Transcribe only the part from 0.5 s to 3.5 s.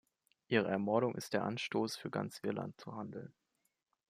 Ermordung ist der Anstoß für ganz Irland zu handeln.